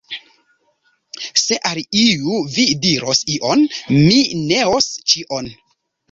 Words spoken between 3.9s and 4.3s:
mi